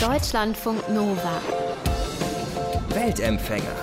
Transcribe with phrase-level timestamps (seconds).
[0.00, 1.42] Deutschlandfunk Nova.
[2.88, 3.76] Weltempfänger.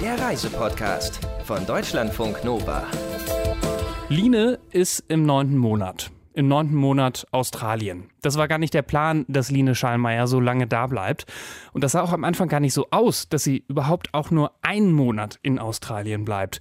[0.00, 2.84] Der Reisepodcast von Deutschlandfunk Nova.
[4.08, 6.12] Line ist im neunten Monat.
[6.34, 8.10] Im neunten Monat Australien.
[8.22, 11.26] Das war gar nicht der Plan, dass Line Schallmeier so lange da bleibt.
[11.72, 14.52] Und das sah auch am Anfang gar nicht so aus, dass sie überhaupt auch nur
[14.62, 16.60] einen Monat in Australien bleibt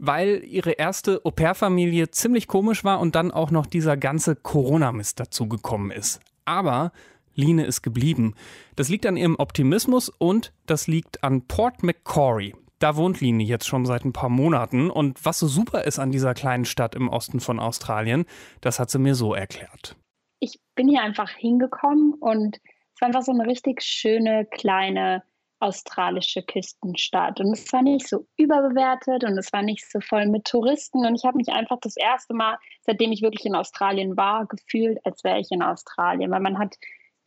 [0.00, 5.90] weil ihre erste Au-pair-Familie ziemlich komisch war und dann auch noch dieser ganze Corona-Mist dazugekommen
[5.90, 6.20] ist.
[6.44, 6.92] Aber
[7.38, 8.34] Line ist geblieben.
[8.76, 12.54] Das liegt an ihrem Optimismus und das liegt an Port Macquarie.
[12.80, 16.12] Da wohnt Line jetzt schon seit ein paar Monaten und was so super ist an
[16.12, 18.24] dieser kleinen Stadt im Osten von Australien,
[18.60, 19.96] das hat sie mir so erklärt.
[20.40, 22.58] Ich bin hier einfach hingekommen und
[22.94, 25.22] es war einfach so eine richtig schöne kleine
[25.60, 27.40] australische Küstenstadt.
[27.40, 31.04] Und es war nicht so überbewertet und es war nicht so voll mit Touristen.
[31.04, 34.98] Und ich habe mich einfach das erste Mal, seitdem ich wirklich in Australien war, gefühlt,
[35.04, 36.30] als wäre ich in Australien.
[36.30, 36.76] Weil man hat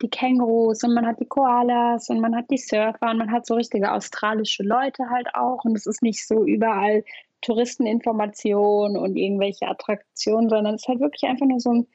[0.02, 3.46] die Kängurus und man hat die Koalas und man hat die Surfer und man hat
[3.46, 5.64] so richtige australische Leute halt auch.
[5.64, 7.04] Und es ist nicht so überall
[7.40, 11.86] Touristeninformation und irgendwelche Attraktionen, sondern es ist halt wirklich einfach nur so ein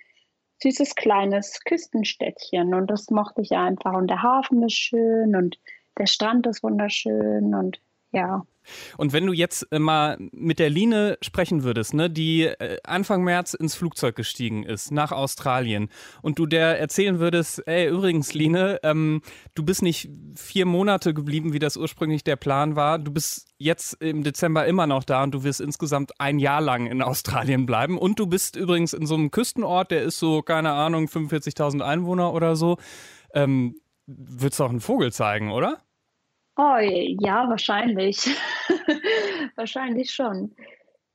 [0.63, 2.73] süßes kleines Küstenstädtchen.
[2.73, 3.93] Und das mochte ich einfach.
[3.93, 5.59] Und der Hafen ist schön und
[5.97, 7.79] der Strand ist wunderschön und
[8.11, 8.43] ja.
[8.97, 13.23] Und wenn du jetzt äh, mal mit der Line sprechen würdest, ne, die äh, Anfang
[13.23, 15.89] März ins Flugzeug gestiegen ist nach Australien
[16.21, 19.21] und du der erzählen würdest, ey, übrigens, Line, ähm,
[19.55, 22.99] du bist nicht vier Monate geblieben, wie das ursprünglich der Plan war.
[22.99, 26.87] Du bist jetzt im Dezember immer noch da und du wirst insgesamt ein Jahr lang
[26.87, 27.97] in Australien bleiben.
[27.97, 32.33] Und du bist übrigens in so einem Küstenort, der ist so, keine Ahnung, 45.000 Einwohner
[32.33, 32.77] oder so.
[33.33, 35.81] Ähm, würdest du auch einen Vogel zeigen, oder?
[36.57, 38.17] Oh ja, wahrscheinlich.
[39.55, 40.55] wahrscheinlich schon.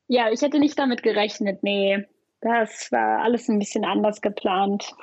[0.07, 2.05] Ja, ich hätte nicht damit gerechnet, nee.
[2.39, 4.93] Das war alles ein bisschen anders geplant.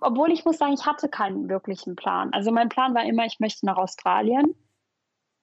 [0.00, 2.32] Obwohl ich muss sagen, ich hatte keinen wirklichen Plan.
[2.32, 4.54] Also mein Plan war immer, ich möchte nach Australien.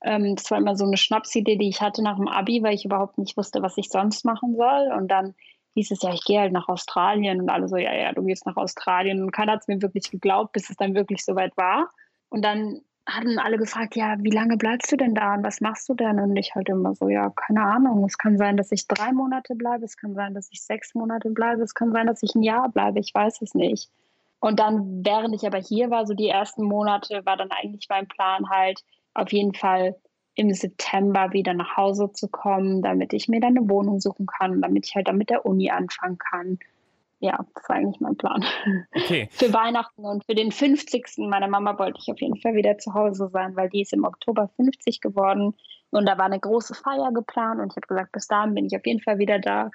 [0.03, 2.85] Ähm, das war immer so eine Schnapsidee, die ich hatte nach dem Abi, weil ich
[2.85, 4.91] überhaupt nicht wusste, was ich sonst machen soll.
[4.97, 5.35] Und dann
[5.75, 8.45] hieß es ja, ich gehe halt nach Australien und alle so, ja, ja, du gehst
[8.45, 9.21] nach Australien.
[9.21, 11.91] Und keiner hat es mir wirklich geglaubt, bis es dann wirklich soweit war.
[12.29, 15.89] Und dann hatten alle gefragt, ja, wie lange bleibst du denn da und was machst
[15.89, 16.19] du denn?
[16.19, 18.05] Und ich halt immer so, ja, keine Ahnung.
[18.05, 21.29] Es kann sein, dass ich drei Monate bleibe, es kann sein, dass ich sechs Monate
[21.29, 23.89] bleibe, es kann sein, dass ich ein Jahr bleibe, ich weiß es nicht.
[24.39, 28.07] Und dann, während ich aber hier war, so die ersten Monate, war dann eigentlich mein
[28.07, 28.83] Plan halt,
[29.13, 29.95] auf jeden Fall
[30.35, 34.61] im September wieder nach Hause zu kommen, damit ich mir dann eine Wohnung suchen kann,
[34.61, 36.57] damit ich halt dann mit der Uni anfangen kann
[37.23, 38.43] ja, das war eigentlich mein Plan.
[38.95, 39.27] Okay.
[39.31, 41.17] Für Weihnachten und für den 50.
[41.29, 44.03] meiner Mama wollte ich auf jeden Fall wieder zu Hause sein, weil die ist im
[44.03, 45.55] Oktober 50 geworden
[45.91, 48.75] und da war eine große Feier geplant und ich habe gesagt, bis dahin bin ich
[48.75, 49.71] auf jeden Fall wieder da.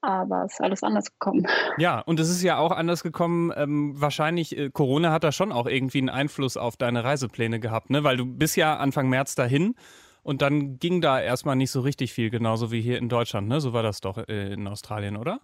[0.00, 1.46] Aber es ist alles anders gekommen.
[1.78, 3.52] Ja, und es ist ja auch anders gekommen.
[3.56, 7.90] Ähm, wahrscheinlich, äh, Corona hat da schon auch irgendwie einen Einfluss auf deine Reisepläne gehabt,
[7.90, 8.02] ne?
[8.02, 9.74] Weil du bist ja Anfang März dahin
[10.22, 13.60] und dann ging da erstmal nicht so richtig viel, genauso wie hier in Deutschland, ne?
[13.60, 15.40] So war das doch äh, in Australien, oder?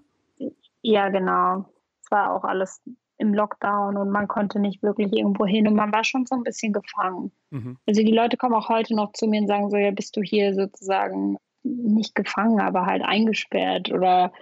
[0.82, 1.66] Ja, genau.
[2.02, 2.80] Es war auch alles
[3.18, 6.44] im Lockdown und man konnte nicht wirklich irgendwo hin und man war schon so ein
[6.44, 7.32] bisschen gefangen.
[7.50, 7.76] Mhm.
[7.86, 10.22] Also die Leute kommen auch heute noch zu mir und sagen so, ja, bist du
[10.22, 14.32] hier sozusagen nicht gefangen, aber halt eingesperrt oder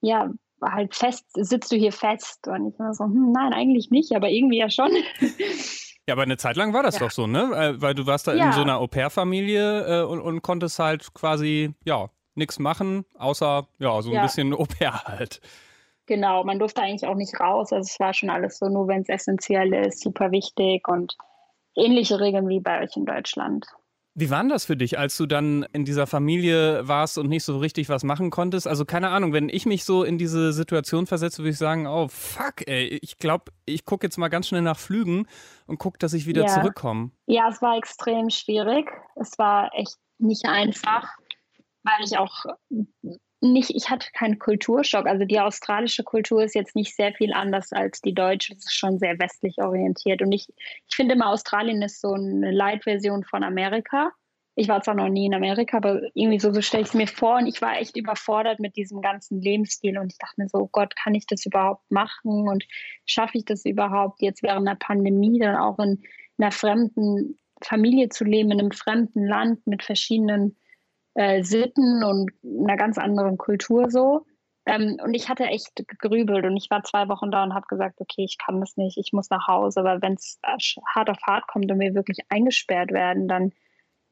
[0.00, 0.30] ja,
[0.62, 2.46] halt fest, sitzt du hier fest?
[2.46, 4.90] Und ich war so, hm, nein, eigentlich nicht, aber irgendwie ja schon.
[6.08, 7.00] Ja, aber eine Zeit lang war das ja.
[7.00, 7.74] doch so, ne?
[7.78, 8.46] Weil du warst da ja.
[8.46, 14.02] in so einer Au-pair-Familie äh, und, und konntest halt quasi, ja, nichts machen, außer ja,
[14.02, 14.22] so ein ja.
[14.22, 15.40] bisschen Au-pair halt.
[16.06, 17.72] Genau, man durfte eigentlich auch nicht raus.
[17.72, 21.16] Also es war schon alles so, nur wenn es essentiell ist, super wichtig und
[21.74, 23.66] ähnliche Regeln wie bei euch in Deutschland.
[24.18, 27.58] Wie war das für dich, als du dann in dieser Familie warst und nicht so
[27.58, 28.66] richtig was machen konntest?
[28.66, 32.08] Also keine Ahnung, wenn ich mich so in diese Situation versetze, würde ich sagen, oh
[32.08, 35.26] fuck, ey, ich glaube, ich gucke jetzt mal ganz schnell nach Flügen
[35.66, 36.48] und gucke, dass ich wieder ja.
[36.48, 37.10] zurückkomme.
[37.26, 38.90] Ja, es war extrem schwierig.
[39.16, 41.06] Es war echt nicht einfach
[41.86, 42.44] weil ich auch
[43.40, 45.06] nicht, ich hatte keinen Kulturschock.
[45.06, 48.54] Also die australische Kultur ist jetzt nicht sehr viel anders als die deutsche.
[48.54, 50.22] Es ist schon sehr westlich orientiert.
[50.22, 50.48] Und ich,
[50.88, 54.10] ich finde immer, Australien ist so eine Light-Version von Amerika.
[54.54, 57.06] Ich war zwar noch nie in Amerika, aber irgendwie so, so stelle ich es mir
[57.06, 57.36] vor.
[57.36, 59.98] Und ich war echt überfordert mit diesem ganzen Lebensstil.
[59.98, 62.48] Und ich dachte mir so, oh Gott, kann ich das überhaupt machen?
[62.48, 62.64] Und
[63.04, 66.02] schaffe ich das überhaupt jetzt während der Pandemie dann auch in
[66.38, 70.56] einer fremden Familie zu leben, in einem fremden Land mit verschiedenen
[71.16, 74.26] äh, Sitten und einer ganz anderen Kultur so.
[74.66, 78.00] Ähm, und ich hatte echt gegrübelt und ich war zwei Wochen da und habe gesagt,
[78.00, 81.46] okay, ich kann das nicht, ich muss nach Hause, aber wenn es hart auf hart
[81.46, 83.52] kommt und wir wirklich eingesperrt werden, dann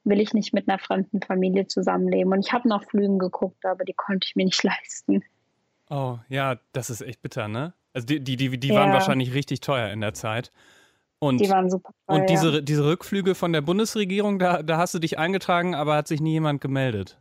[0.05, 2.33] will ich nicht mit einer fremden Familie zusammenleben.
[2.33, 5.23] Und ich habe nach Flügen geguckt, aber die konnte ich mir nicht leisten.
[5.91, 7.75] Oh, ja, das ist echt bitter, ne?
[7.93, 8.77] Also die, die, die, die ja.
[8.77, 10.53] waren wahrscheinlich richtig teuer in der Zeit.
[11.25, 12.21] Und, die waren super teuer.
[12.21, 16.09] Und diese, diese Rückflüge von der Bundesregierung, da, da hast du dich eingetragen, aber hat
[16.09, 17.21] sich nie jemand gemeldet.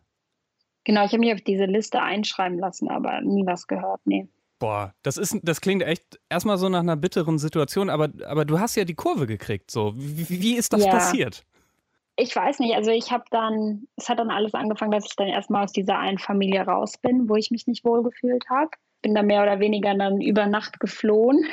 [0.84, 4.28] Genau, ich habe mich auf diese Liste einschreiben lassen, aber nie was gehört, nee.
[4.60, 8.60] Boah, das ist, das klingt echt erstmal so nach einer bitteren Situation, aber, aber du
[8.60, 9.72] hast ja die Kurve gekriegt.
[9.72, 10.92] So, wie, wie ist das ja.
[10.92, 11.44] passiert?
[12.16, 15.28] Ich weiß nicht, also ich habe dann, es hat dann alles angefangen, dass ich dann
[15.28, 18.70] erstmal aus dieser einen Familie raus bin, wo ich mich nicht wohl gefühlt habe.
[19.02, 21.46] Bin dann mehr oder weniger dann über Nacht geflohen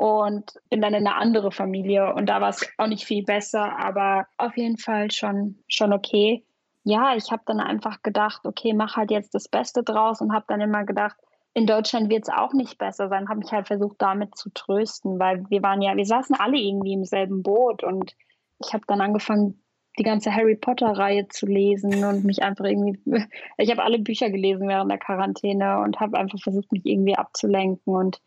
[0.00, 3.78] und bin dann in eine andere Familie und da war es auch nicht viel besser,
[3.78, 6.42] aber auf jeden Fall schon, schon okay.
[6.84, 10.46] Ja, ich habe dann einfach gedacht, okay, mach halt jetzt das Beste draus und habe
[10.48, 11.16] dann immer gedacht,
[11.52, 15.18] in Deutschland wird es auch nicht besser sein, habe mich halt versucht damit zu trösten,
[15.18, 18.16] weil wir waren ja, wir saßen alle irgendwie im selben Boot und
[18.58, 19.62] ich habe dann angefangen,
[19.98, 22.98] die ganze Harry Potter-Reihe zu lesen und mich einfach irgendwie,
[23.58, 27.94] ich habe alle Bücher gelesen während der Quarantäne und habe einfach versucht, mich irgendwie abzulenken
[27.94, 28.22] und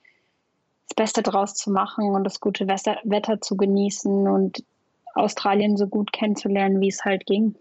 [0.88, 4.64] das Beste draus zu machen und das gute Wetter zu genießen und
[5.16, 7.56] Australien so gut kennenzulernen, wie es halt ging.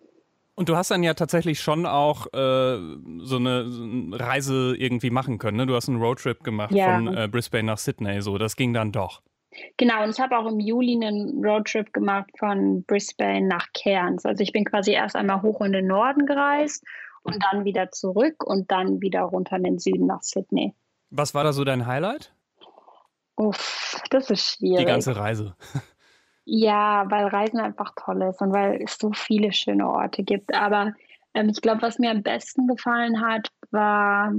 [0.55, 2.79] Und du hast dann ja tatsächlich schon auch äh,
[3.19, 5.57] so, eine, so, eine, Reise irgendwie machen können.
[5.57, 5.67] Ne?
[5.67, 6.95] Du hast einen Roadtrip gemacht ja.
[6.95, 8.21] von äh, Brisbane nach Sydney.
[8.21, 9.23] So, das ging dann doch.
[9.77, 14.25] Genau, und ich habe auch im Juli einen Roadtrip gemacht von Brisbane nach Cairns.
[14.25, 16.85] Also ich bin quasi erst einmal hoch in den Norden gereist
[17.23, 20.75] und dann wieder zurück und dann wieder runter in den Süden nach Sydney.
[21.11, 22.35] Was war da so dein Highlight?
[23.37, 24.87] Uff, das ist schwierig.
[24.87, 25.57] Die ganze Reise.
[26.45, 30.53] Ja, weil Reisen einfach toll ist und weil es so viele schöne Orte gibt.
[30.55, 30.93] Aber
[31.35, 34.35] ähm, ich glaube, was mir am besten gefallen hat, war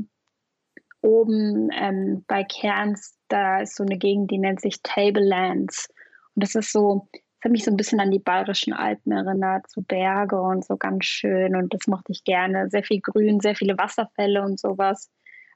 [1.01, 5.89] oben ähm, bei Cairns, da ist so eine Gegend, die nennt sich Tablelands.
[6.35, 9.69] Und das ist so, das hat mich so ein bisschen an die bayerischen Alpen erinnert,
[9.69, 11.55] so Berge und so ganz schön.
[11.55, 12.69] Und das mochte ich gerne.
[12.69, 15.09] Sehr viel Grün, sehr viele Wasserfälle und sowas.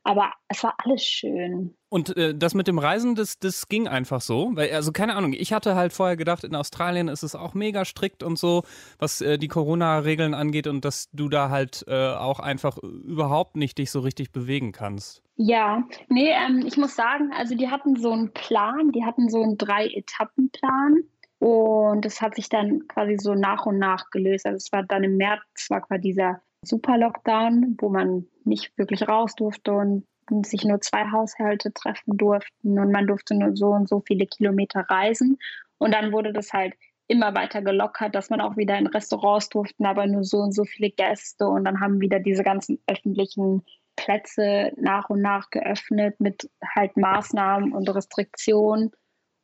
[0.07, 1.75] Aber es war alles schön.
[1.89, 4.51] Und äh, das mit dem Reisen, das, das ging einfach so.
[4.53, 7.83] Weil, also keine Ahnung, ich hatte halt vorher gedacht, in Australien ist es auch mega
[7.83, 8.63] strikt und so,
[8.99, 13.79] was äh, die Corona-Regeln angeht und dass du da halt äh, auch einfach überhaupt nicht
[13.79, 15.23] dich so richtig bewegen kannst.
[15.35, 19.43] Ja, nee, ähm, ich muss sagen, also die hatten so einen Plan, die hatten so
[19.43, 20.99] einen Drei-Etappen-Plan.
[21.39, 24.45] Und das hat sich dann quasi so nach und nach gelöst.
[24.45, 29.35] Also es war dann im März, war quasi dieser Super-Lockdown, wo man nicht wirklich raus
[29.35, 30.05] durfte und
[30.43, 34.81] sich nur zwei Haushalte treffen durften und man durfte nur so und so viele Kilometer
[34.81, 35.37] reisen.
[35.77, 36.73] Und dann wurde das halt
[37.07, 40.65] immer weiter gelockert, dass man auch wieder in Restaurants durfte, aber nur so und so
[40.65, 41.47] viele Gäste.
[41.47, 43.63] Und dann haben wieder diese ganzen öffentlichen
[43.95, 48.91] Plätze nach und nach geöffnet mit halt Maßnahmen und Restriktionen.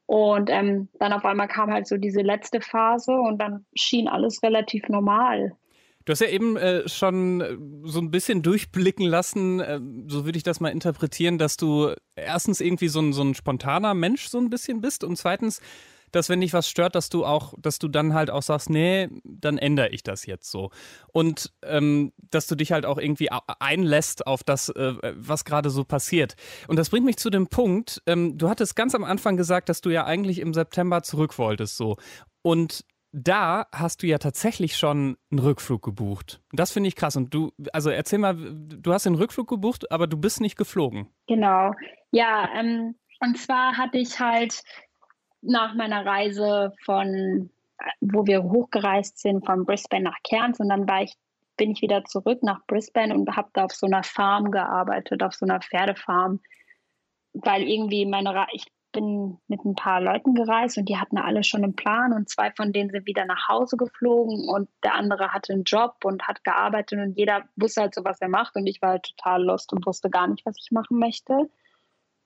[0.05, 4.43] Und ähm, dann auf einmal kam halt so diese letzte Phase und dann schien alles
[4.43, 5.55] relativ normal.
[6.05, 10.37] Du hast ja eben äh, schon äh, so ein bisschen durchblicken lassen, äh, so würde
[10.37, 14.37] ich das mal interpretieren, dass du erstens irgendwie so ein, so ein spontaner Mensch so
[14.37, 15.61] ein bisschen bist und zweitens,
[16.13, 19.09] dass wenn dich was stört, dass du auch, dass du dann halt auch sagst, nee,
[19.23, 20.69] dann ändere ich das jetzt so.
[21.11, 23.29] Und ähm, dass du dich halt auch irgendwie
[23.59, 26.35] einlässt auf das, äh, was gerade so passiert.
[26.67, 29.81] Und das bringt mich zu dem Punkt, ähm, du hattest ganz am Anfang gesagt, dass
[29.81, 31.97] du ja eigentlich im September zurück wolltest so.
[32.43, 36.41] Und da hast du ja tatsächlich schon einen Rückflug gebucht.
[36.51, 37.15] Das finde ich krass.
[37.15, 41.07] Und du, also erzähl mal, du hast den Rückflug gebucht, aber du bist nicht geflogen.
[41.27, 41.73] Genau.
[42.11, 44.63] Ja, ähm, und zwar hatte ich halt
[45.41, 47.51] nach meiner Reise von,
[48.01, 51.13] wo wir hochgereist sind, von Brisbane nach Cairns und dann war ich,
[51.55, 55.35] bin ich wieder zurück nach Brisbane und habe da auf so einer Farm gearbeitet, auf
[55.35, 56.39] so einer Pferdefarm,
[57.33, 61.63] weil irgendwie meine, ich bin mit ein paar Leuten gereist und die hatten alle schon
[61.63, 65.51] einen Plan und zwei von denen sind wieder nach Hause geflogen und der andere hatte
[65.51, 68.81] einen Job und hat gearbeitet und jeder wusste halt so, was er macht und ich
[68.81, 71.49] war halt total lost und wusste gar nicht, was ich machen möchte.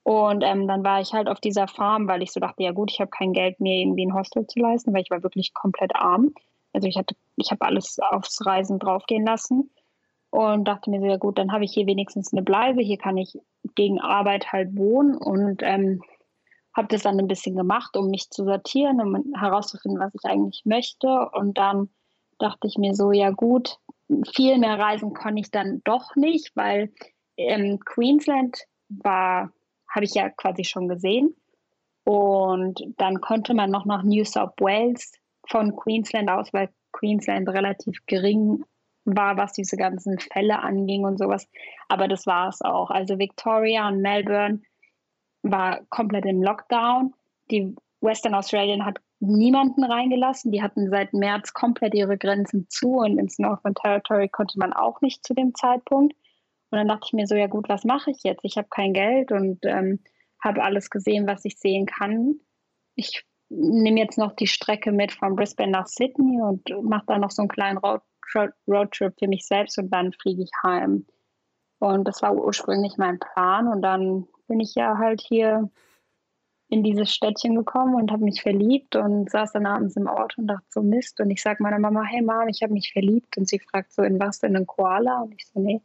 [0.04, 2.90] Und ähm, dann war ich halt auf dieser Farm, weil ich so dachte, ja gut,
[2.90, 5.94] ich habe kein Geld, mir irgendwie ein Hostel zu leisten, weil ich war wirklich komplett
[5.96, 6.32] arm.
[6.72, 9.70] Also ich hatte, ich habe alles aufs Reisen draufgehen lassen
[10.30, 13.16] und dachte mir so, ja gut, dann habe ich hier wenigstens eine Bleibe, hier kann
[13.16, 13.38] ich
[13.74, 16.02] gegen Arbeit halt wohnen und ähm,
[16.78, 20.62] habe das dann ein bisschen gemacht, um mich zu sortieren, um herauszufinden, was ich eigentlich
[20.64, 21.28] möchte.
[21.32, 21.90] Und dann
[22.38, 23.78] dachte ich mir so, ja gut,
[24.32, 26.92] viel mehr reisen konnte ich dann doch nicht, weil
[27.36, 28.58] ähm, Queensland
[28.88, 29.50] war,
[29.88, 31.34] habe ich ja quasi schon gesehen.
[32.04, 35.12] Und dann konnte man noch nach New South Wales
[35.48, 38.64] von Queensland aus, weil Queensland relativ gering
[39.04, 41.48] war, was diese ganzen Fälle anging und sowas.
[41.88, 42.90] Aber das war es auch.
[42.90, 44.60] Also Victoria und Melbourne
[45.42, 47.14] war komplett im Lockdown.
[47.50, 50.52] Die Western Australian hat niemanden reingelassen.
[50.52, 55.00] Die hatten seit März komplett ihre Grenzen zu und ins Northern Territory konnte man auch
[55.00, 56.14] nicht zu dem Zeitpunkt.
[56.70, 58.44] Und dann dachte ich mir so, ja gut, was mache ich jetzt?
[58.44, 60.00] Ich habe kein Geld und ähm,
[60.42, 62.36] habe alles gesehen, was ich sehen kann.
[62.94, 67.30] Ich nehme jetzt noch die Strecke mit von Brisbane nach Sydney und mache da noch
[67.30, 71.06] so einen kleinen Roadtrip für mich selbst und dann fliege ich heim.
[71.78, 73.68] Und das war ursprünglich mein Plan.
[73.68, 75.70] Und dann bin ich ja halt hier
[76.70, 80.48] in dieses Städtchen gekommen und habe mich verliebt und saß dann abends im Auto und
[80.48, 81.20] dachte so Mist.
[81.20, 83.38] Und ich sage meiner Mama, hey Mom, ich habe mich verliebt.
[83.38, 85.22] Und sie fragt so, in was denn, ein Koala?
[85.22, 85.80] Und ich so, nee,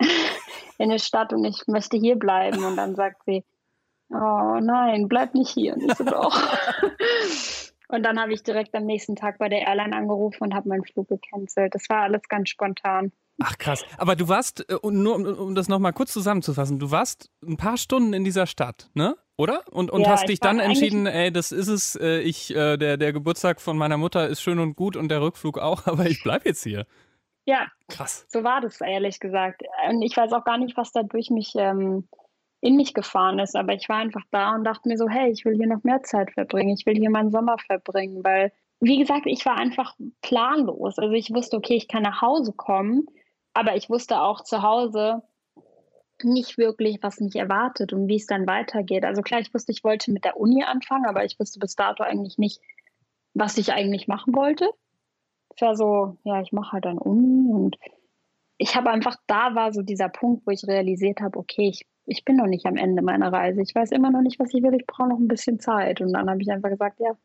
[0.78, 2.64] in der Stadt und ich möchte hier bleiben.
[2.64, 3.44] Und dann sagt sie,
[4.10, 5.74] oh nein, bleib nicht hier.
[5.74, 6.36] Und ich so, doch.
[7.88, 10.84] und dann habe ich direkt am nächsten Tag bei der Airline angerufen und habe meinen
[10.84, 11.72] Flug gecancelt.
[11.74, 13.12] Das war alles ganz spontan.
[13.38, 13.84] Ach krass.
[13.98, 17.76] Aber du warst, äh, nur um, um das nochmal kurz zusammenzufassen, du warst ein paar
[17.76, 19.16] Stunden in dieser Stadt, ne?
[19.36, 19.62] Oder?
[19.70, 22.96] Und, und ja, hast dich dann entschieden, ey, das ist es, äh, ich, äh, der,
[22.96, 26.22] der Geburtstag von meiner Mutter ist schön und gut und der Rückflug auch, aber ich
[26.22, 26.86] bleibe jetzt hier.
[27.44, 28.24] Ja, krass.
[28.28, 29.62] So war das, ehrlich gesagt.
[29.88, 32.08] Und ich weiß auch gar nicht, was da durch mich ähm,
[32.62, 35.44] in mich gefahren ist, aber ich war einfach da und dachte mir so, hey, ich
[35.44, 38.50] will hier noch mehr Zeit verbringen, ich will hier meinen Sommer verbringen, weil,
[38.80, 40.98] wie gesagt, ich war einfach planlos.
[40.98, 43.06] Also ich wusste, okay, ich kann nach Hause kommen
[43.56, 45.22] aber ich wusste auch zu Hause
[46.22, 49.04] nicht wirklich, was mich erwartet und wie es dann weitergeht.
[49.04, 52.02] Also klar, ich wusste, ich wollte mit der Uni anfangen, aber ich wusste bis dato
[52.02, 52.60] eigentlich nicht,
[53.34, 54.70] was ich eigentlich machen wollte.
[55.54, 57.76] Es war so, ja, ich mache halt eine Uni und
[58.58, 62.24] ich habe einfach, da war so dieser Punkt, wo ich realisiert habe, okay, ich, ich
[62.24, 63.62] bin noch nicht am Ende meiner Reise.
[63.62, 64.74] Ich weiß immer noch nicht, was ich will.
[64.74, 66.00] Ich brauche noch ein bisschen Zeit.
[66.00, 67.16] Und dann habe ich einfach gesagt, ja,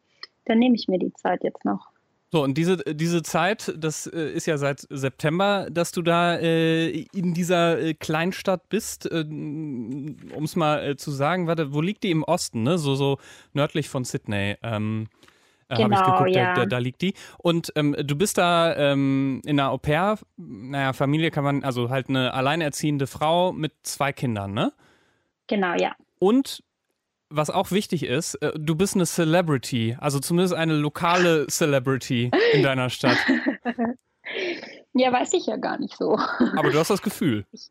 [0.46, 1.91] dann nehme ich mir die Zeit jetzt noch.
[2.34, 7.02] So, und diese, diese Zeit, das äh, ist ja seit September, dass du da äh,
[7.14, 12.04] in dieser äh, Kleinstadt bist, äh, um es mal äh, zu sagen, warte, wo liegt
[12.04, 12.78] die im Osten, ne?
[12.78, 13.18] So, so
[13.52, 14.56] nördlich von Sydney.
[14.64, 15.10] Ähm,
[15.68, 16.54] genau, habe ich geguckt, ja.
[16.54, 17.16] da, da, da, liegt die.
[17.38, 22.08] Und ähm, du bist da ähm, in einer Au-pair, naja, Familie kann man, also halt
[22.08, 24.72] eine alleinerziehende Frau mit zwei Kindern, ne?
[25.48, 25.98] Genau, ja.
[26.20, 26.64] Und
[27.32, 32.64] was auch wichtig ist, äh, du bist eine Celebrity, also zumindest eine lokale Celebrity in
[32.64, 33.18] deiner Stadt.
[34.94, 36.18] Ja, weiß ich ja gar nicht so.
[36.58, 37.46] Aber du hast das Gefühl.
[37.52, 37.70] Ich,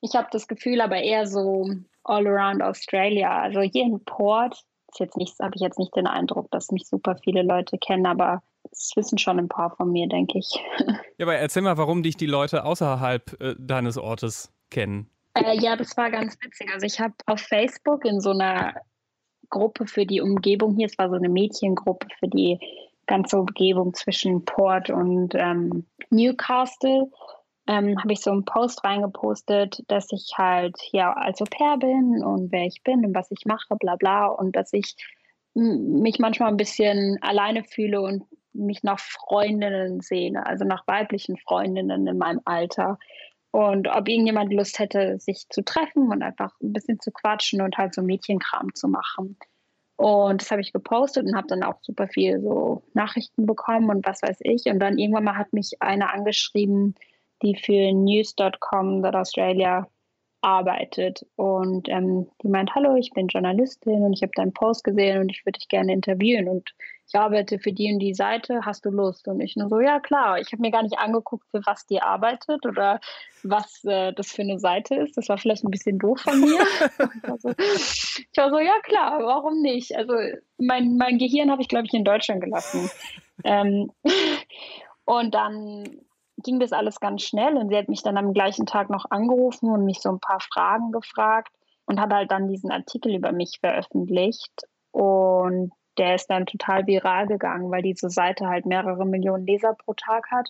[0.00, 1.70] ich habe das Gefühl, aber eher so
[2.04, 3.40] all around Australia.
[3.40, 6.86] Also hier in Port ist jetzt nicht, habe ich jetzt nicht den Eindruck, dass mich
[6.86, 10.62] super viele Leute kennen, aber es wissen schon ein paar von mir, denke ich.
[11.18, 15.10] Ja, aber erzähl mal, warum dich die Leute außerhalb äh, deines Ortes kennen.
[15.44, 16.70] Äh, ja, das war ganz witzig.
[16.72, 18.74] Also ich habe auf Facebook in so einer
[19.50, 22.58] Gruppe für die Umgebung hier, es war so eine Mädchengruppe für die
[23.06, 27.10] ganze Umgebung zwischen Port und ähm, Newcastle,
[27.66, 32.22] ähm, habe ich so einen Post reingepostet, dass ich halt hier als Au pair bin
[32.22, 34.94] und wer ich bin und was ich mache, bla bla und dass ich
[35.54, 42.06] mich manchmal ein bisschen alleine fühle und mich nach Freundinnen sehne, also nach weiblichen Freundinnen
[42.06, 42.98] in meinem Alter.
[43.58, 47.76] Und ob irgendjemand Lust hätte, sich zu treffen und einfach ein bisschen zu quatschen und
[47.76, 49.36] halt so Mädchenkram zu machen.
[49.96, 54.06] Und das habe ich gepostet und habe dann auch super viel so Nachrichten bekommen und
[54.06, 54.66] was weiß ich.
[54.66, 56.94] Und dann irgendwann mal hat mich eine angeschrieben,
[57.42, 59.88] die für News.com Australia
[60.40, 61.26] arbeitet.
[61.34, 65.32] Und ähm, die meint, hallo, ich bin Journalistin und ich habe deinen Post gesehen und
[65.32, 66.48] ich würde dich gerne interviewen.
[66.48, 66.70] Und
[67.08, 69.28] ich arbeite für die und die Seite, hast du Lust?
[69.28, 72.02] Und ich nur so, ja klar, ich habe mir gar nicht angeguckt, für was die
[72.02, 73.00] arbeitet oder
[73.42, 75.16] was äh, das für eine Seite ist.
[75.16, 76.60] Das war vielleicht ein bisschen doof von mir.
[76.90, 79.96] ich, war so, ich, war so, ja klar, warum nicht?
[79.96, 80.12] Also
[80.58, 82.90] mein, mein Gehirn habe ich, glaube ich, in Deutschland gelassen.
[83.44, 83.90] ähm,
[85.06, 85.84] und dann
[86.36, 89.70] ging das alles ganz schnell und sie hat mich dann am gleichen Tag noch angerufen
[89.70, 91.52] und mich so ein paar Fragen gefragt
[91.86, 94.52] und hat halt dann diesen Artikel über mich veröffentlicht.
[94.90, 99.94] Und der ist dann total viral gegangen, weil diese Seite halt mehrere Millionen Leser pro
[99.94, 100.48] Tag hat.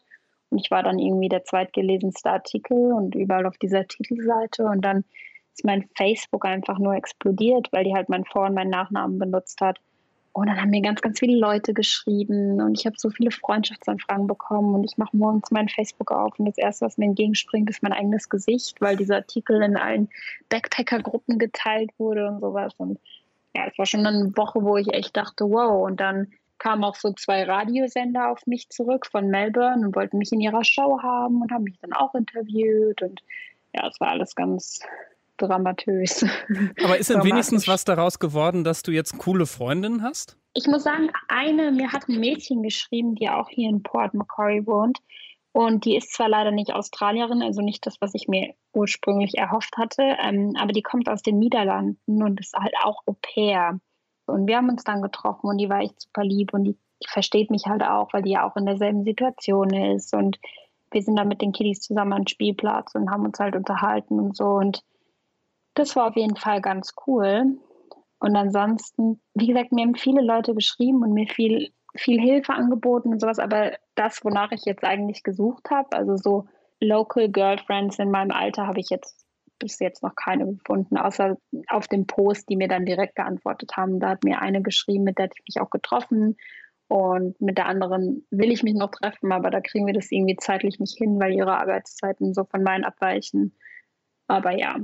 [0.50, 4.64] Und ich war dann irgendwie der zweitgelesenste Artikel und überall auf dieser Titelseite.
[4.64, 5.04] Und dann
[5.54, 9.60] ist mein Facebook einfach nur explodiert, weil die halt meinen Vor- und meinen Nachnamen benutzt
[9.60, 9.78] hat.
[10.32, 14.28] Und dann haben mir ganz, ganz viele Leute geschrieben und ich habe so viele Freundschaftsanfragen
[14.28, 17.82] bekommen und ich mache morgens mein Facebook auf und das Erste, was mir entgegenspringt, ist
[17.82, 20.08] mein eigenes Gesicht, weil dieser Artikel in allen
[20.48, 22.72] Backpacker-Gruppen geteilt wurde und sowas.
[22.76, 23.00] Und
[23.54, 25.86] ja, es war schon eine Woche, wo ich echt dachte, wow.
[25.86, 30.32] Und dann kamen auch so zwei Radiosender auf mich zurück von Melbourne und wollten mich
[30.32, 33.00] in ihrer Show haben und haben mich dann auch interviewt.
[33.02, 33.22] Und
[33.74, 34.80] ja, es war alles ganz
[35.36, 36.24] dramatös.
[36.84, 40.36] Aber ist denn wenigstens was daraus geworden, dass du jetzt coole Freundinnen hast?
[40.54, 44.66] Ich muss sagen, eine, mir hat ein Mädchen geschrieben, die auch hier in Port Macquarie
[44.66, 44.98] wohnt.
[45.52, 49.76] Und die ist zwar leider nicht Australierin, also nicht das, was ich mir ursprünglich erhofft
[49.76, 53.80] hatte, ähm, aber die kommt aus den Niederlanden und ist halt auch Au pair.
[54.26, 57.08] Und wir haben uns dann getroffen und die war echt super lieb und die, die
[57.08, 60.14] versteht mich halt auch, weil die ja auch in derselben Situation ist.
[60.14, 60.38] Und
[60.90, 64.36] wir sind dann mit den Kiddies zusammen am Spielplatz und haben uns halt unterhalten und
[64.36, 64.46] so.
[64.46, 64.84] Und
[65.74, 67.58] Das war auf jeden Fall ganz cool.
[68.20, 73.10] Und ansonsten, wie gesagt, mir haben viele Leute geschrieben und mir viel, viel Hilfe angeboten
[73.10, 76.46] und sowas, aber das, wonach ich jetzt eigentlich gesucht habe, also so
[76.80, 79.26] Local Girlfriends in meinem Alter, habe ich jetzt
[79.58, 81.36] bis jetzt noch keine gefunden, außer
[81.68, 83.98] auf dem Post, die mir dann direkt geantwortet haben.
[83.98, 86.36] Da hat mir eine geschrieben, mit der hatte ich mich auch getroffen.
[86.88, 90.36] Und mit der anderen will ich mich noch treffen, aber da kriegen wir das irgendwie
[90.36, 93.54] zeitlich nicht hin, weil ihre Arbeitszeiten so von meinen abweichen.
[94.28, 94.76] Aber ja.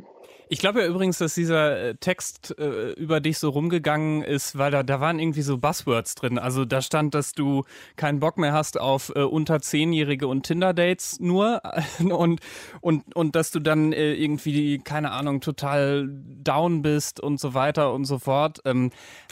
[0.48, 4.70] Ich glaube ja übrigens, dass dieser äh, Text äh, über dich so rumgegangen ist, weil
[4.70, 6.38] da, da waren irgendwie so Buzzwords drin.
[6.38, 7.64] Also da stand, dass du
[7.96, 11.62] keinen Bock mehr hast auf äh, unter Zehnjährige und Tinder-Dates nur
[11.98, 12.40] und,
[12.82, 17.94] und, und dass du dann äh, irgendwie, keine Ahnung, total down bist und so weiter
[17.94, 18.60] und so fort.
[18.66, 18.90] Ähm,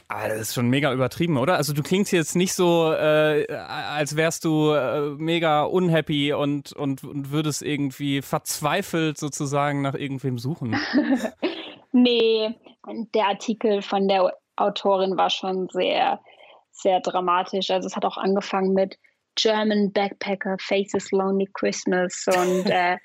[0.08, 1.56] das ist schon mega übertrieben, oder?
[1.56, 7.04] Also du klingst jetzt nicht so, äh, als wärst du äh, mega unhappy und, und,
[7.04, 10.76] und würdest irgendwie verzweifelt sozusagen nach irgendwem suchen.
[11.92, 12.54] nee,
[13.14, 16.20] der Artikel von der Autorin war schon sehr,
[16.70, 17.70] sehr dramatisch.
[17.70, 18.98] Also es hat auch angefangen mit
[19.36, 22.98] German Backpacker Faces Lonely Christmas und äh,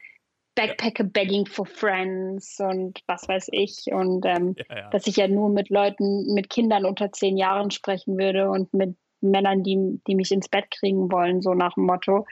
[0.55, 3.85] Backpacker begging for friends und was weiß ich.
[3.91, 4.89] Und ähm, ja, ja.
[4.89, 8.97] dass ich ja nur mit Leuten, mit Kindern unter zehn Jahren sprechen würde und mit
[9.21, 12.25] Männern, die, die mich ins Bett kriegen wollen, so nach dem Motto.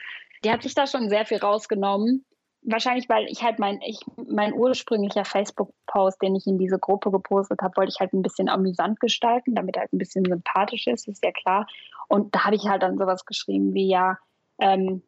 [0.44, 2.25] Die hat sich da schon sehr viel rausgenommen.
[2.68, 7.62] Wahrscheinlich, weil ich halt mein, ich, mein ursprünglicher Facebook-Post, den ich in diese Gruppe gepostet
[7.62, 11.06] habe, wollte ich halt ein bisschen amüsant gestalten, damit er halt ein bisschen sympathisch ist,
[11.06, 11.68] ist ja klar.
[12.08, 14.18] Und da habe ich halt dann sowas geschrieben wie, ja,
[14.58, 15.04] ähm,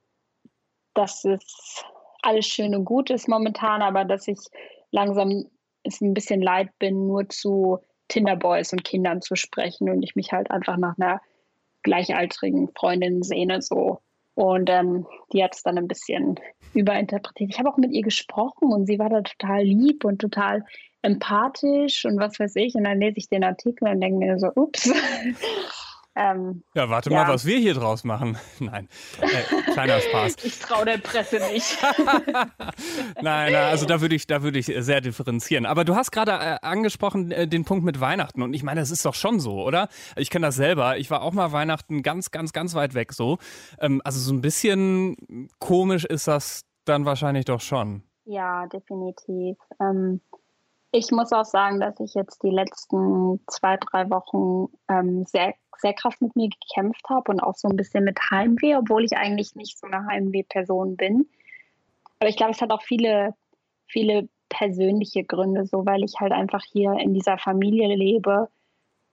[0.95, 1.85] das ist
[2.23, 4.39] alles schön und gut ist momentan, aber dass ich
[4.93, 5.47] langsam
[5.83, 10.31] es ein bisschen leid bin, nur zu Tinderboys und Kindern zu sprechen und ich mich
[10.31, 11.21] halt einfach nach einer
[11.83, 14.01] gleichaltrigen Freundin sehne so.
[14.35, 16.39] Und ähm, die hat es dann ein bisschen
[16.75, 17.51] überinterpretiert.
[17.51, 20.65] Ich habe auch mit ihr gesprochen und sie war da total lieb und total
[21.03, 22.75] empathisch und was weiß ich.
[22.75, 24.93] Und dann lese ich den Artikel und denke mir so, ups.
[26.21, 27.23] Ähm, ja, warte ja.
[27.23, 28.37] mal, was wir hier draus machen.
[28.59, 28.89] Nein,
[29.21, 30.37] äh, kleiner Spaß.
[30.49, 31.79] Ich traue der Presse nicht.
[33.23, 35.67] nein, also da würde ich, da ich sehr differenzieren.
[35.67, 38.91] Aber du hast gerade äh, angesprochen äh, den Punkt mit Weihnachten und ich meine, das
[38.91, 39.89] ist doch schon so, oder?
[40.17, 40.99] Ich kenne das selber.
[40.99, 43.39] Ich war auch mal Weihnachten ganz, ganz, ganz weit weg so.
[43.79, 48.03] Ähm, also so ein bisschen komisch ist das dann wahrscheinlich doch schon.
[48.25, 49.57] Ja, definitiv.
[49.81, 50.21] Ähm,
[50.93, 55.93] ich muss auch sagen, dass ich jetzt die letzten zwei, drei Wochen ähm, sehr, sehr
[55.93, 59.55] krass mit mir gekämpft habe und auch so ein bisschen mit Heimweh, obwohl ich eigentlich
[59.55, 61.29] nicht so eine Heimweh-Person bin.
[62.19, 63.35] Aber ich glaube, es hat auch viele,
[63.87, 68.49] viele persönliche Gründe, so weil ich halt einfach hier in dieser Familie lebe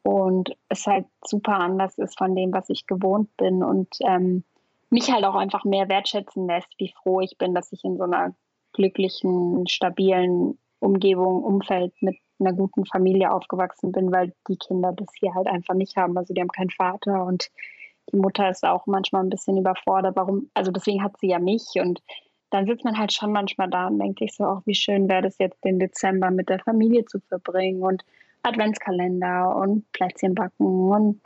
[0.04, 4.44] und es halt super anders ist von dem, was ich gewohnt bin und ähm,
[4.90, 8.04] mich halt auch einfach mehr wertschätzen lässt, wie froh ich bin, dass ich in so
[8.04, 8.34] einer
[8.72, 15.34] glücklichen, stabilen Umgebung, Umfeld mit einer guten Familie aufgewachsen bin, weil die Kinder das hier
[15.34, 16.17] halt einfach nicht haben.
[16.17, 17.50] Also die haben keinen Vater und
[18.12, 20.15] die Mutter ist auch manchmal ein bisschen überfordert.
[20.15, 20.50] Warum?
[20.54, 22.02] Also deswegen hat sie ja mich und
[22.52, 25.24] dann sitzt man halt schon manchmal da und denkt sich so, auch wie schön wäre
[25.24, 28.04] das jetzt den Dezember mit der Familie zu verbringen und
[28.43, 31.19] Adventskalender und Plätzchen backen und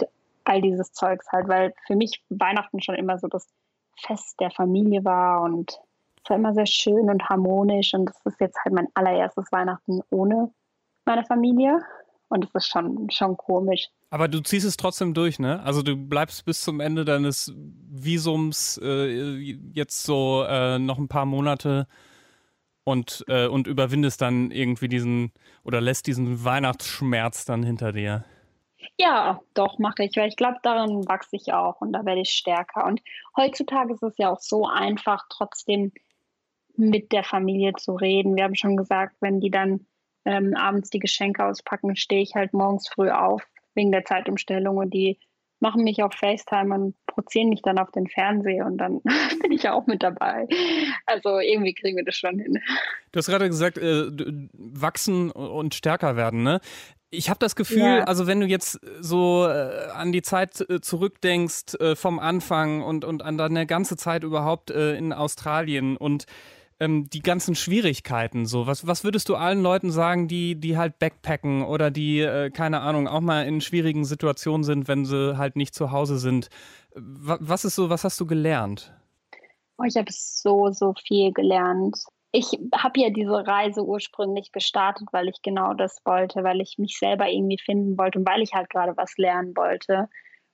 [0.46, 3.48] all dieses Zeugs halt, weil für mich Weihnachten schon immer so das
[3.98, 5.80] Fest der Familie war und
[6.24, 10.02] es war immer sehr schön und harmonisch und das ist jetzt halt mein allererstes Weihnachten
[10.10, 10.52] ohne
[11.06, 11.82] meine Familie
[12.30, 13.90] und es ist schon, schon komisch.
[14.12, 15.62] Aber du ziehst es trotzdem durch, ne?
[15.64, 19.36] Also du bleibst bis zum Ende deines Visums äh,
[19.74, 21.88] jetzt so äh, noch ein paar Monate
[22.84, 25.32] und, äh, und überwindest dann irgendwie diesen
[25.64, 28.26] oder lässt diesen Weihnachtsschmerz dann hinter dir.
[28.98, 32.32] Ja, doch, mache ich, weil ich glaube, daran wachse ich auch und da werde ich
[32.32, 32.86] stärker.
[32.86, 33.02] Und
[33.36, 35.92] heutzutage ist es ja auch so einfach, trotzdem
[36.80, 38.36] mit der Familie zu reden.
[38.36, 39.86] Wir haben schon gesagt, wenn die dann
[40.26, 43.44] ähm, abends die Geschenke auspacken, stehe ich halt morgens früh auf
[43.76, 45.20] wegen der Zeitumstellung und die
[45.60, 49.02] machen mich auf FaceTime und prozieren mich dann auf den Fernseher und dann
[49.42, 50.48] bin ich ja auch mit dabei.
[51.06, 52.60] Also irgendwie kriegen wir das schon hin.
[53.12, 54.06] Du hast gerade gesagt, äh,
[54.54, 56.62] wachsen und stärker werden, ne?
[57.12, 58.04] Ich habe das Gefühl, ja.
[58.04, 63.04] also wenn du jetzt so äh, an die Zeit äh, zurückdenkst äh, vom Anfang und,
[63.04, 66.26] und an deine ganze Zeit überhaupt äh, in Australien und
[66.80, 68.68] ähm, die ganzen Schwierigkeiten so?
[68.68, 72.82] Was, was würdest du allen Leuten sagen, die, die halt backpacken oder die, äh, keine
[72.82, 76.50] Ahnung, auch mal in schwierigen Situationen sind, wenn sie halt nicht zu Hause sind?
[76.96, 78.94] Was ist so, was hast du gelernt?
[79.78, 81.98] Oh, ich habe so, so viel gelernt.
[82.32, 86.98] Ich habe ja diese Reise ursprünglich gestartet, weil ich genau das wollte, weil ich mich
[86.98, 90.10] selber irgendwie finden wollte und weil ich halt gerade was lernen wollte.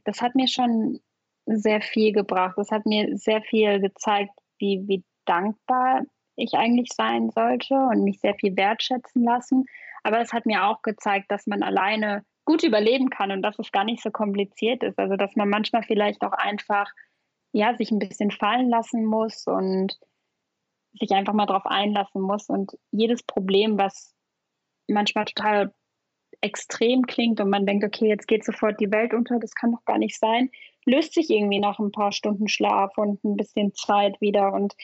[0.06, 1.00] Das hat mir schon
[1.46, 2.54] sehr viel gebracht.
[2.58, 6.04] Das hat mir sehr viel gezeigt, wie, wie dankbar
[6.36, 9.66] ich eigentlich sein sollte und mich sehr viel wertschätzen lassen.
[10.04, 13.72] Aber es hat mir auch gezeigt, dass man alleine gut überleben kann und dass es
[13.72, 15.00] gar nicht so kompliziert ist.
[15.00, 16.92] Also dass man manchmal vielleicht auch einfach
[17.56, 19.98] ja, sich ein bisschen fallen lassen muss und
[21.00, 22.50] sich einfach mal darauf einlassen muss.
[22.50, 24.14] Und jedes Problem, was
[24.90, 25.74] manchmal total
[26.42, 29.86] extrem klingt und man denkt, okay, jetzt geht sofort die Welt unter, das kann doch
[29.86, 30.50] gar nicht sein,
[30.86, 34.52] löst sich irgendwie nach ein paar Stunden Schlaf und ein bisschen Zeit wieder.
[34.52, 34.76] Und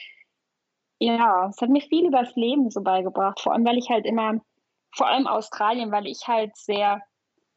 [1.02, 4.06] ja, es hat mir viel über das Leben so beigebracht, vor allem weil ich halt
[4.06, 4.40] immer,
[4.94, 7.02] vor allem Australien, weil ich halt sehr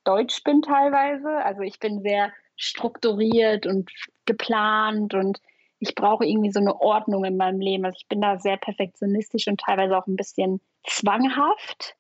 [0.03, 1.29] deutsch bin teilweise.
[1.43, 3.91] Also ich bin sehr strukturiert und
[4.25, 5.39] geplant und
[5.79, 7.85] ich brauche irgendwie so eine Ordnung in meinem Leben.
[7.85, 11.95] Also ich bin da sehr perfektionistisch und teilweise auch ein bisschen zwanghaft.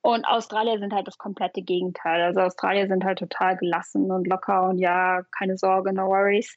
[0.00, 2.22] Und Australier sind halt das komplette Gegenteil.
[2.22, 6.56] Also Australier sind halt total gelassen und locker und ja, keine Sorge, no worries.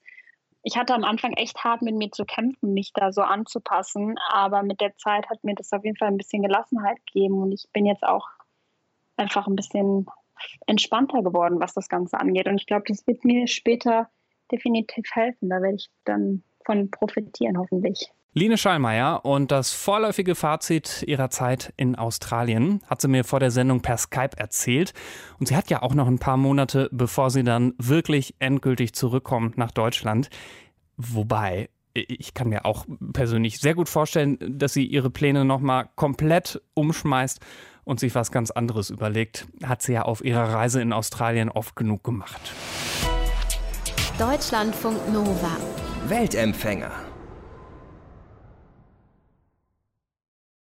[0.64, 4.62] Ich hatte am Anfang echt hart mit mir zu kämpfen, mich da so anzupassen, aber
[4.64, 7.66] mit der Zeit hat mir das auf jeden Fall ein bisschen Gelassenheit gegeben und ich
[7.72, 8.28] bin jetzt auch
[9.16, 10.08] einfach ein bisschen
[10.68, 12.48] entspannter geworden, was das Ganze angeht.
[12.48, 14.10] Und ich glaube, das wird mir später
[14.52, 15.50] definitiv helfen.
[15.50, 18.12] Da werde ich dann von profitieren, hoffentlich.
[18.34, 23.50] Line Schallmeier und das vorläufige Fazit ihrer Zeit in Australien hat sie mir vor der
[23.50, 24.94] Sendung per Skype erzählt.
[25.40, 29.58] Und sie hat ja auch noch ein paar Monate, bevor sie dann wirklich endgültig zurückkommt
[29.58, 30.30] nach Deutschland.
[30.96, 36.62] Wobei, ich kann mir auch persönlich sehr gut vorstellen, dass sie ihre Pläne nochmal komplett
[36.76, 37.40] umschmeißt
[37.84, 39.48] und sich was ganz anderes überlegt.
[39.64, 42.54] Hat sie ja auf ihrer Reise in Australien oft genug gemacht.
[44.20, 45.58] Deutschlandfunk Nova.
[46.08, 47.09] Weltempfänger.